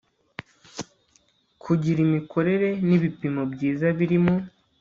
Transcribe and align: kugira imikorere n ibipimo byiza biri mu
kugira 1.63 1.99
imikorere 2.07 2.69
n 2.87 2.89
ibipimo 2.97 3.41
byiza 3.53 3.85
biri 3.97 4.17
mu 4.23 4.35